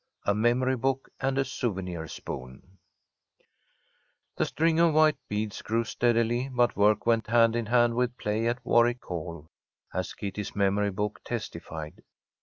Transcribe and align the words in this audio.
A 0.25 0.33
MEMORY 0.33 0.77
BOOK 0.77 1.09
AND 1.19 1.37
A 1.37 1.45
SOUVENIR 1.45 2.07
SPOON 2.07 2.79
THE 4.35 4.45
string 4.45 4.79
of 4.79 4.95
white 4.95 5.19
beads 5.29 5.61
grew 5.61 5.83
steadily, 5.83 6.49
but 6.49 6.75
work 6.75 7.05
went 7.05 7.27
hand 7.27 7.55
in 7.55 7.67
hand 7.67 7.93
with 7.93 8.17
play 8.17 8.47
at 8.47 8.65
Warwick 8.65 9.05
Hall, 9.05 9.45
as 9.93 10.15
Kitty's 10.15 10.55
memory 10.55 10.89
book 10.89 11.21
testified. 11.23 12.01